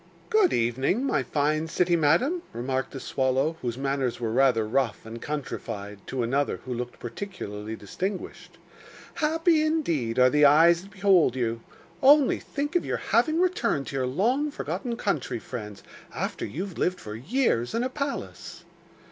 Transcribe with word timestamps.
'Good 0.31 0.51
evening, 0.51 1.03
my 1.05 1.21
fine 1.21 1.67
city 1.67 1.95
madam,' 1.95 2.41
remarked 2.53 2.95
a 2.95 2.99
swallow, 2.99 3.57
whose 3.61 3.77
manners 3.77 4.19
were 4.19 4.31
rather 4.31 4.67
rough 4.67 5.05
and 5.05 5.21
countryfied 5.21 5.99
to 6.07 6.23
another 6.23 6.57
who 6.65 6.73
looked 6.73 6.97
particularly 6.99 7.75
distinguished. 7.75 8.57
'Happy, 9.13 9.61
indeed, 9.61 10.17
are 10.17 10.31
the 10.31 10.43
eyes 10.43 10.81
that 10.81 10.89
behold 10.89 11.35
you! 11.35 11.61
Only 12.01 12.39
think 12.39 12.75
of 12.75 12.83
your 12.83 12.97
having 12.97 13.39
returned 13.39 13.85
to 13.89 13.95
your 13.95 14.07
long 14.07 14.49
forgotten 14.49 14.95
country 14.97 15.37
friends, 15.37 15.83
after 16.15 16.47
you 16.47 16.63
have 16.65 16.79
lived 16.79 16.99
for 16.99 17.13
years 17.13 17.75
in 17.75 17.83
a 17.83 17.89
palace! 17.89 18.63